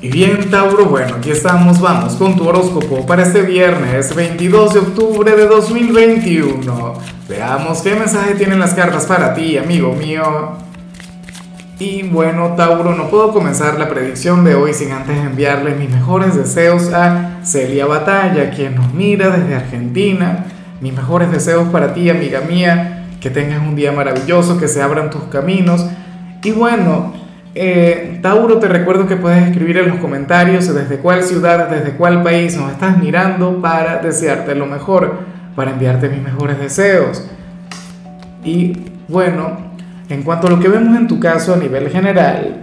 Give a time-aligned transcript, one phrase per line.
[0.00, 4.78] Y bien, Tauro, bueno, aquí estamos, vamos con tu horóscopo para este viernes 22 de
[4.78, 6.94] octubre de 2021.
[7.28, 10.52] Veamos qué mensaje tienen las cartas para ti, amigo mío.
[11.80, 16.36] Y bueno, Tauro, no puedo comenzar la predicción de hoy sin antes enviarle mis mejores
[16.36, 20.44] deseos a Celia Batalla, quien nos mira desde Argentina.
[20.80, 25.10] Mis mejores deseos para ti, amiga mía, que tengas un día maravilloso, que se abran
[25.10, 25.84] tus caminos.
[26.44, 27.14] Y bueno,
[27.54, 32.22] eh, Tauro, te recuerdo que puedes escribir en los comentarios desde cuál ciudad, desde cuál
[32.22, 35.20] país nos estás mirando para desearte lo mejor,
[35.56, 37.24] para enviarte mis mejores deseos.
[38.44, 38.76] Y
[39.08, 39.72] bueno,
[40.08, 42.56] en cuanto a lo que vemos en tu caso a nivel general,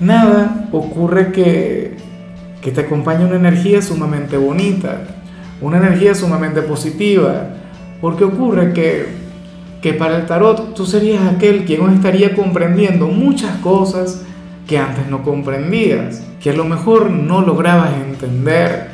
[0.00, 1.96] nada, ocurre que,
[2.60, 4.98] que te acompaña una energía sumamente bonita,
[5.60, 7.48] una energía sumamente positiva,
[8.00, 9.21] porque ocurre que
[9.82, 14.22] que para el tarot tú serías aquel quien hoy estaría comprendiendo muchas cosas
[14.66, 18.90] que antes no comprendías, que a lo mejor no lograbas entender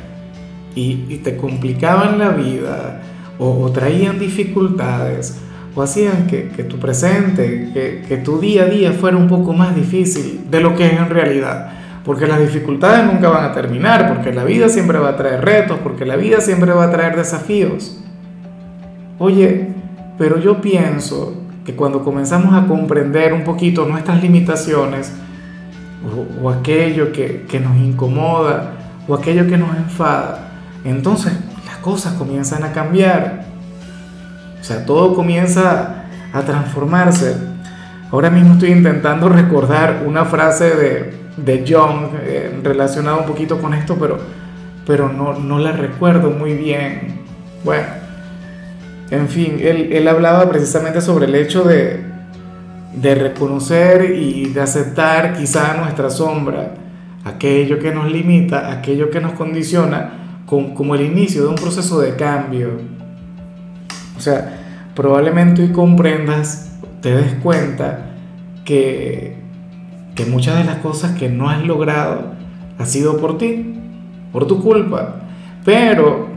[0.75, 3.03] y, te complicaban la vida
[3.39, 5.39] o, traían dificultades
[5.75, 9.77] o hacían que, tu presente, que, que tu día a día fuera un poco más
[9.77, 11.73] difícil de lo que es en realidad.
[12.05, 15.79] Porque las dificultades nunca van a terminar, porque la vida siempre va a traer retos,
[15.83, 18.03] porque la vida siempre va a traer desafíos.
[19.19, 19.78] Oye,
[20.19, 25.13] pero yo pienso que cuando comenzamos a comprender un poquito nuestras limitaciones,
[26.43, 28.73] o, aquello que, nos incomoda,
[29.07, 30.51] o aquello que nos enfada,
[30.85, 31.33] entonces
[31.67, 33.45] las cosas comienzan a cambiar.
[34.61, 37.37] O sea, todo comienza a transformarse.
[38.11, 43.75] Ahora mismo estoy intentando recordar una frase de, de John eh, relacionada un poquito con
[43.75, 44.19] esto, pero,
[44.87, 47.21] pero no, no la recuerdo muy bien.
[47.65, 48.08] Bueno.
[49.11, 52.05] En fin, él, hablaba precisamente sobre el hecho de,
[53.03, 56.75] reconocer y de aceptar quizá nuestra sombra,
[57.25, 62.17] aquello que nos limita, aquello que nos condiciona, como el inicio de un proceso de
[62.17, 62.81] cambio.
[64.17, 64.59] O sea,
[64.95, 68.11] probablemente hoy comprendas, te des cuenta
[68.65, 69.37] que,
[70.15, 72.33] que muchas de las cosas que no has logrado
[72.79, 73.75] ha sido por ti,
[74.33, 75.17] por tu culpa.
[75.65, 76.29] Pero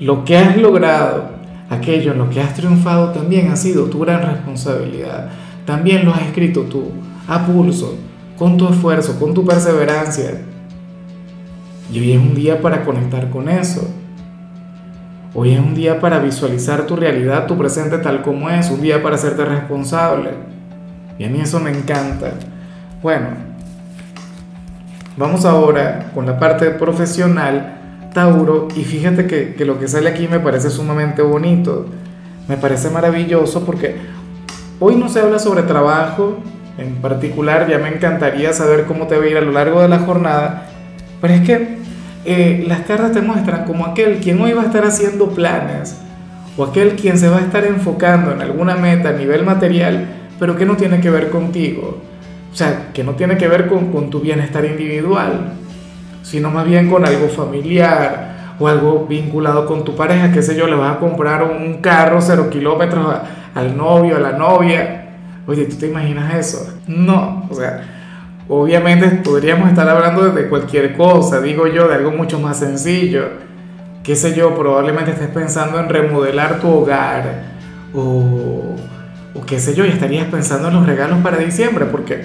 [0.00, 1.37] lo que has logrado
[1.70, 5.28] aquello en lo que has triunfado también ha sido tu gran responsabilidad.
[5.64, 6.92] También lo has escrito tú,
[7.26, 7.96] a pulso,
[8.38, 10.42] con tu esfuerzo, con tu perseverancia.
[11.92, 13.86] Y hoy es un día para conectar con eso.
[15.34, 19.02] Hoy es un día para visualizar tu realidad, tu presente tal como es, un día
[19.02, 20.30] para hacerte responsable.
[21.18, 22.32] Y a mí eso me encanta.
[23.02, 23.28] Bueno,
[25.16, 27.77] vamos ahora con la parte profesional
[28.18, 31.86] Tauro, y fíjate que, lo que sale aquí me parece sumamente bonito,
[32.48, 33.94] me parece maravilloso porque
[34.80, 36.38] hoy no se habla sobre trabajo
[36.78, 39.88] en particular, ya me encantaría saber cómo te va a ir a lo largo de
[39.88, 40.66] la jornada,
[41.20, 41.78] pero es que
[42.24, 45.94] eh, las cartas te muestran como aquel quien hoy va a estar haciendo planes
[46.56, 50.08] o aquel quien se va a estar enfocando en alguna meta a nivel material,
[50.40, 51.98] pero que no tiene que ver contigo,
[52.52, 55.57] o sea, que no tiene que ver con, con tu bienestar individual
[56.28, 60.66] sino más bien con algo familiar o algo vinculado con tu pareja, qué sé yo,
[60.66, 63.06] le vas a comprar un carro cero kilómetros
[63.54, 65.06] al novio, a la novia.
[65.46, 66.78] Oye, ¿tú te imaginas eso?
[66.86, 67.82] No, o sea,
[68.46, 73.24] obviamente podríamos estar hablando de cualquier cosa, digo yo, de algo mucho más sencillo.
[74.02, 77.42] Qué sé yo, probablemente estés pensando en remodelar tu hogar
[77.94, 78.74] o,
[79.34, 82.22] o qué sé yo, y estarías pensando en los regalos para diciembre, porque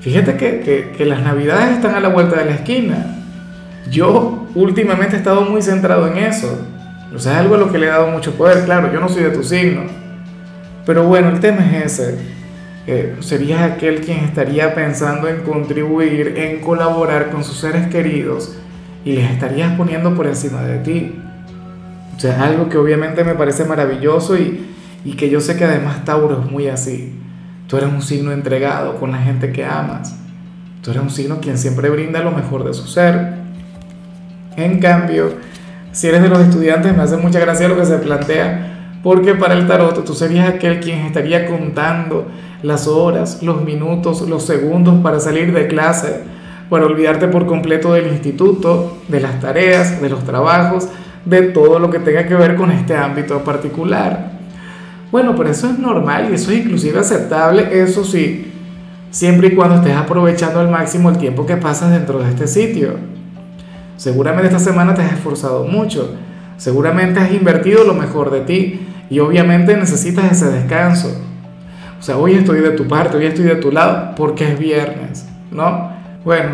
[0.00, 3.20] fíjate que, que, que las navidades están a la vuelta de la esquina.
[3.90, 6.58] Yo últimamente he estado muy centrado en eso.
[7.14, 8.64] O sea, es algo a lo que le he dado mucho poder.
[8.64, 9.82] Claro, yo no soy de tu signo.
[10.86, 12.18] Pero bueno, el tema es ese.
[12.86, 18.56] Eh, serías aquel quien estaría pensando en contribuir, en colaborar con sus seres queridos
[19.04, 21.18] y les estarías poniendo por encima de ti.
[22.16, 24.66] O sea, algo que obviamente me parece maravilloso y,
[25.04, 27.14] y que yo sé que además Tauro es muy así.
[27.68, 30.14] Tú eres un signo entregado con la gente que amas.
[30.82, 33.43] Tú eres un signo quien siempre brinda lo mejor de su ser.
[34.56, 35.32] En cambio,
[35.92, 39.54] si eres de los estudiantes, me hace mucha gracia lo que se plantea, porque para
[39.54, 42.26] el tarot tú serías aquel quien estaría contando
[42.62, 46.22] las horas, los minutos, los segundos para salir de clase,
[46.70, 50.88] para olvidarte por completo del instituto, de las tareas, de los trabajos,
[51.24, 54.32] de todo lo que tenga que ver con este ámbito particular.
[55.12, 58.52] Bueno, pero eso es normal y eso es inclusive aceptable, eso sí,
[59.10, 63.13] siempre y cuando estés aprovechando al máximo el tiempo que pasas dentro de este sitio.
[64.04, 66.14] Seguramente esta semana te has esforzado mucho,
[66.58, 71.08] seguramente has invertido lo mejor de ti y obviamente necesitas ese descanso.
[71.98, 75.26] O sea, hoy estoy de tu parte, hoy estoy de tu lado porque es viernes,
[75.50, 75.90] ¿no?
[76.22, 76.50] Bueno,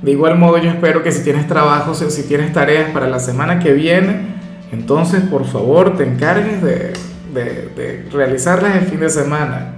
[0.00, 3.58] De igual modo yo espero que si tienes trabajos, si tienes tareas para la semana
[3.58, 4.20] que viene,
[4.72, 6.94] entonces por favor te encargues de,
[7.34, 9.74] de, de realizarlas el fin de semana,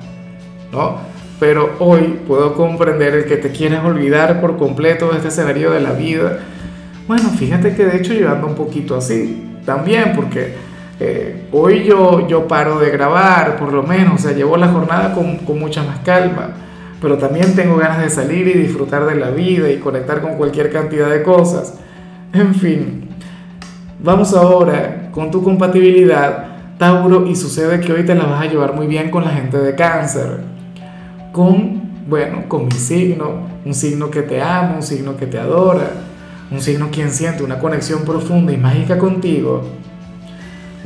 [0.71, 0.99] ¿no?
[1.41, 5.81] Pero hoy puedo comprender el que te quieres olvidar por completo de este escenario de
[5.81, 6.39] la vida.
[7.07, 10.55] Bueno, fíjate que de hecho yo ando un poquito así también, porque
[10.99, 15.15] eh, hoy yo, yo paro de grabar, por lo menos, o sea, llevo la jornada
[15.15, 16.49] con, con mucha más calma,
[17.01, 20.73] pero también tengo ganas de salir y disfrutar de la vida y conectar con cualquier
[20.73, 21.75] cantidad de cosas.
[22.33, 23.09] En fin,
[24.03, 28.75] vamos ahora con tu compatibilidad, Tauro, y sucede que hoy te la vas a llevar
[28.75, 30.41] muy bien con la gente de cáncer,
[31.31, 35.91] con, bueno, con mi signo, un signo que te ama, un signo que te adora,
[36.51, 39.65] un signo quien siente una conexión profunda y mágica contigo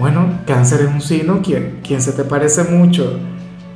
[0.01, 3.19] bueno, cáncer es un signo quien, quien se te parece mucho.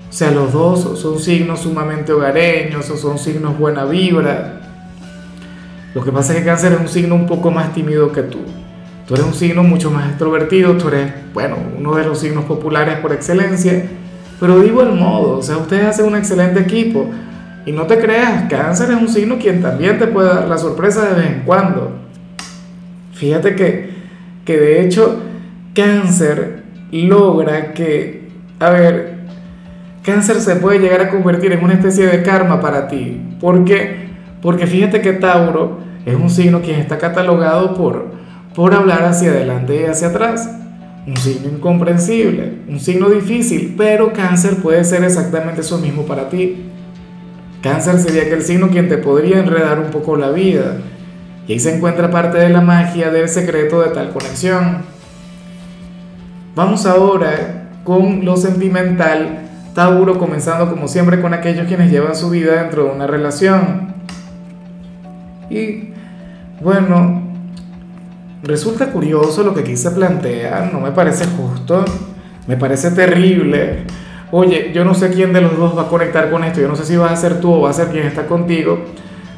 [0.09, 4.63] O sea, los dos son signos sumamente hogareños o son signos buena vibra.
[5.95, 8.39] Lo que pasa es que cáncer es un signo un poco más tímido que tú.
[9.07, 13.01] Tú eres un signo mucho más extrovertido, tú eres, bueno, uno de los signos populares
[13.01, 13.85] por excelencia.
[14.41, 17.11] Pero digo el modo, o sea, ustedes hacen un excelente equipo.
[17.67, 21.07] Y no te creas, cáncer es un signo quien también te puede dar la sorpresa
[21.07, 21.93] de vez en cuando.
[23.13, 23.91] Fíjate que,
[24.45, 25.21] que de hecho
[25.75, 28.29] cáncer logra que,
[28.61, 29.15] a ver,
[30.03, 33.21] cáncer se puede llegar a convertir en una especie de karma para ti.
[33.41, 34.05] ¿Por qué?
[34.41, 38.13] Porque fíjate que Tauro es un signo que está catalogado por,
[38.55, 40.49] por hablar hacia adelante y hacia atrás.
[41.07, 46.71] Un signo incomprensible, un signo difícil, pero cáncer puede ser exactamente eso mismo para ti.
[47.65, 50.77] Cáncer sería aquel signo quien te podría enredar un poco la vida.
[51.49, 54.83] Y ahí se encuentra parte de la magia del secreto de tal conexión.
[56.55, 62.61] Vamos ahora con lo sentimental, Tauro, comenzando como siempre con aquellos quienes llevan su vida
[62.61, 63.95] dentro de una relación.
[65.49, 65.89] Y
[66.61, 67.23] bueno,
[68.43, 71.83] resulta curioso lo que aquí se plantea, no me parece justo,
[72.47, 73.85] me parece terrible.
[74.31, 76.77] Oye, yo no sé quién de los dos va a conectar con esto, yo no
[76.77, 78.81] sé si vas a ser tú o va a ser quien está contigo,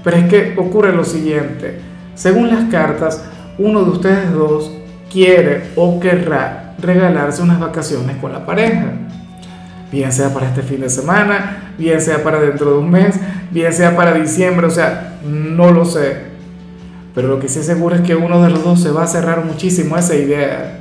[0.03, 1.81] pero es que ocurre lo siguiente,
[2.15, 3.25] según las cartas,
[3.59, 4.73] uno de ustedes dos
[5.11, 8.93] quiere o querrá regalarse unas vacaciones con la pareja.
[9.91, 13.19] Bien sea para este fin de semana, bien sea para dentro de un mes,
[13.51, 16.17] bien sea para diciembre, o sea, no lo sé.
[17.15, 19.45] Pero lo que sí seguro es que uno de los dos se va a cerrar
[19.45, 20.79] muchísimo esa idea.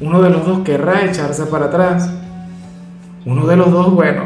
[0.00, 2.10] Uno de los dos querrá echarse para atrás.
[3.28, 4.22] Uno de los dos, bueno,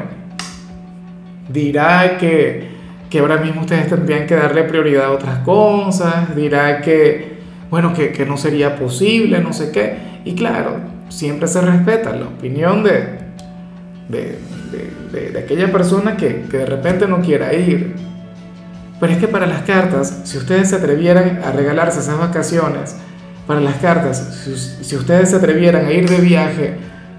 [1.49, 2.69] dirá que,
[3.11, 7.39] que ahora mismo ustedes tendrían que darle prioridad a otras cosas, dirá que,
[7.69, 9.97] bueno, que, que no sería posible, no sé qué.
[10.25, 10.77] Y claro,
[11.09, 13.19] siempre se respeta la opinión de,
[14.09, 17.97] de, aquella persona que, de repente no quiera ir.
[19.01, 22.95] Pero es que para las cartas, si ustedes se atrevieran a regalarse esas vacaciones,
[23.49, 24.47] para las cartas,
[24.81, 26.77] si, ustedes se atrevieran a ir de viaje,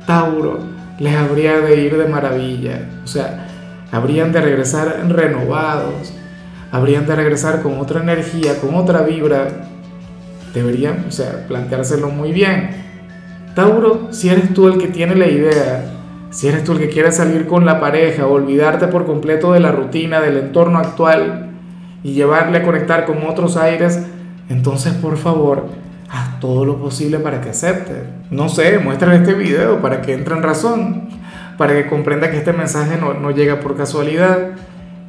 [0.07, 0.71] Tauro
[1.03, 2.89] les habría de ir de maravilla.
[3.03, 3.45] O sea,
[3.91, 6.13] habrían de regresar renovados,
[6.71, 9.67] habrían de regresar con otra energía, con otra vibra.
[10.53, 12.69] Deberían, o sea, planteárselo muy bien.
[13.53, 15.83] Tauro, si eres tú el que tiene la idea,
[16.29, 19.73] si eres tú el que quiere salir con la pareja, olvidarte por completo de la
[19.73, 21.49] rutina, del entorno actual
[22.01, 23.99] y llevarle a conectar con otros aires,
[24.47, 25.67] entonces por favor,
[26.13, 28.03] haz todo lo posible para que acepte.
[28.29, 31.09] No sé, muéstrale este video para que entre en razón,
[31.57, 34.51] para que comprenda que este mensaje no, no llega por casualidad.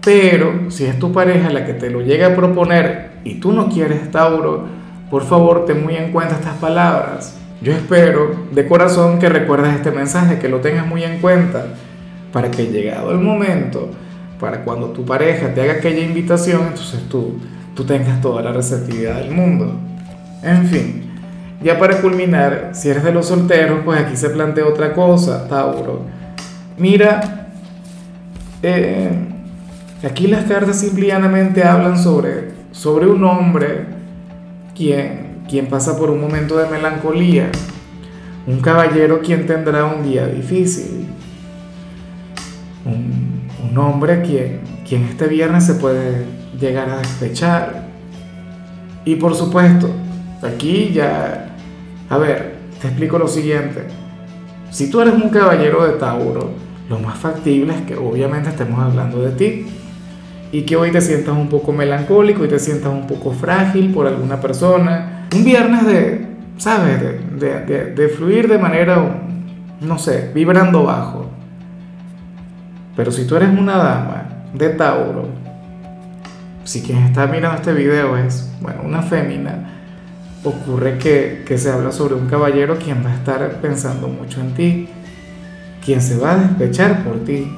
[0.02, 3.68] Pero si es tu pareja la que te lo llega a proponer y tú no
[3.68, 4.64] quieres, Tauro,
[5.10, 7.38] por favor, ten muy en cuenta estas palabras.
[7.60, 11.66] Yo espero de corazón que recuerdes este mensaje, que lo tengas muy en cuenta,
[12.32, 13.90] para que llegado el momento,
[14.40, 17.38] para cuando tu pareja te haga aquella invitación, entonces tú,
[17.74, 19.78] tú tengas toda la receptividad del mundo.
[20.42, 21.10] En fin,
[21.62, 26.02] ya para culminar, si eres de los solteros, pues aquí se plantea otra cosa, Tauro.
[26.76, 27.48] Mira,
[28.62, 29.10] eh,
[30.04, 33.86] aquí las cartas simplemente hablan sobre, sobre un hombre
[34.74, 37.50] quien quien pasa por un momento de melancolía,
[38.46, 41.06] un caballero quien tendrá un día difícil,
[42.84, 46.26] un, hombre quien, quien este viernes se puede
[46.60, 47.88] llegar a despechar.
[49.04, 49.90] Y por supuesto,
[50.44, 51.56] aquí ya,
[52.08, 53.84] a ver, te explico lo siguiente.
[54.70, 56.50] Si tú eres un caballero de Tauro,
[56.88, 59.66] lo más factible es que obviamente estemos hablando de ti
[60.52, 64.06] y que hoy te sientas un poco melancólico y te sientas un poco frágil por
[64.06, 66.26] alguna persona, un viernes de,
[66.58, 67.00] ¿sabes?
[67.38, 69.20] De, fluir de manera,
[69.80, 71.26] no sé, vibrando bajo.
[72.94, 75.28] Pero si tú eres una dama de Tauro,
[76.64, 79.73] si quien está mirando este video es, bueno, una fémina,
[80.44, 84.54] ocurre que, que se habla sobre un caballero quien va a estar pensando mucho en
[84.54, 84.88] ti,
[85.84, 87.50] quien se va a despechar por ti,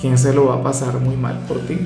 [0.00, 1.78] quien se lo va a pasar muy mal por ti.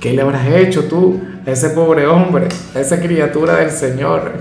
[0.00, 4.32] ¿Qué le habrás hecho tú a ese pobre hombre, a esa criatura del Señor?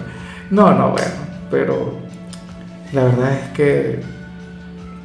[0.50, 1.12] No, no, bueno,
[1.52, 1.98] pero
[2.94, 4.00] la verdad es que,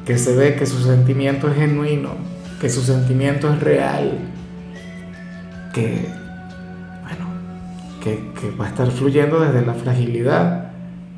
[0.05, 2.15] que se ve que su sentimiento es genuino,
[2.59, 4.17] que su sentimiento es real,
[5.73, 6.07] que,
[8.15, 10.71] que, va a estar fluyendo desde la fragilidad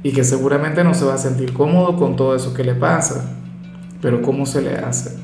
[0.03, 3.37] y que seguramente no se va a sentir cómodo con todo eso que le pasa.
[4.01, 5.17] Pero ¿cómo se le hace?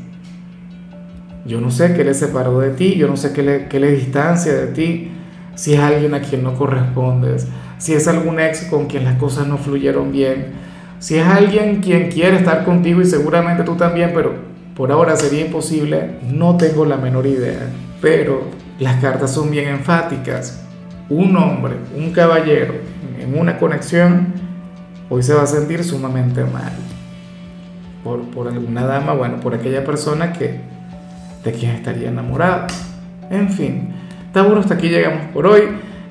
[1.46, 3.92] Yo no sé qué le separó de ti, yo no sé qué le, qué le
[3.92, 5.12] distancia de ti,
[5.56, 9.48] si es alguien a quien no correspondes, si es algún ex con quien las cosas
[9.48, 10.54] no fluyeron bien,
[11.00, 14.34] si es alguien quien quiere estar contigo y seguramente tú también, pero
[14.76, 17.70] por ahora sería imposible, no tengo la menor idea.
[18.02, 18.42] Pero
[18.80, 20.65] las cartas son bien enfáticas.
[21.10, 22.74] Un hombre, un caballero
[23.20, 24.34] en una conexión,
[25.10, 26.72] hoy se va a sentir sumamente mal.
[28.04, 30.60] Por, por alguna dama, bueno, por aquella persona que,
[31.44, 32.68] de quien estaría enamorado.
[33.30, 33.94] En fin,
[34.32, 35.64] Tauro, hasta aquí llegamos por hoy.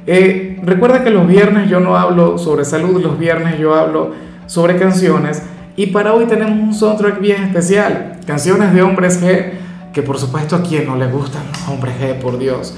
[0.07, 4.13] Eh, recuerda que los viernes yo no hablo sobre salud, los viernes yo hablo
[4.47, 5.43] sobre canciones.
[5.77, 9.53] Y para hoy tenemos un soundtrack bien especial, canciones de hombres G,
[9.93, 12.77] que por supuesto a quien no le gustan los hombres G, por Dios.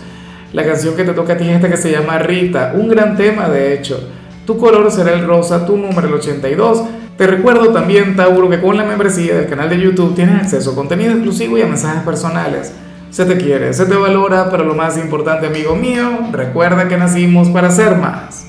[0.53, 3.17] La canción que te toca a ti es esta que se llama Rita, un gran
[3.17, 4.09] tema de hecho.
[4.47, 6.83] Tu color será el rosa, tu número el 82.
[7.17, 10.75] Te recuerdo también, Tauro, que con la membresía del canal de YouTube tienes acceso a
[10.75, 12.73] contenido exclusivo y a mensajes personales.
[13.11, 17.49] Se te quiere, se te valora, pero lo más importante, amigo mío, recuerda que nacimos
[17.49, 18.45] para ser más.